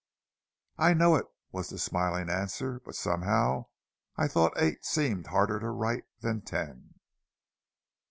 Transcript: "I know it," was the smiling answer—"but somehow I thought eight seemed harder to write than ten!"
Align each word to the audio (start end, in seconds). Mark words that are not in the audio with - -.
"I 0.79 0.95
know 0.95 1.15
it," 1.15 1.27
was 1.51 1.69
the 1.69 1.77
smiling 1.77 2.27
answer—"but 2.27 2.95
somehow 2.95 3.67
I 4.17 4.27
thought 4.27 4.57
eight 4.59 4.83
seemed 4.83 5.27
harder 5.27 5.59
to 5.59 5.69
write 5.69 6.05
than 6.21 6.41
ten!" 6.41 6.95